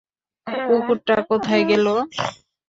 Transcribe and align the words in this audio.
কুকুরটা 0.67 1.15
কোথায় 1.29 1.63
গেল? 1.69 1.85